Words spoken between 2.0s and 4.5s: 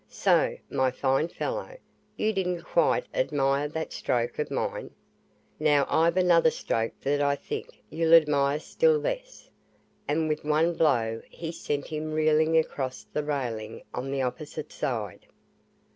you didn't quite admire that stroke of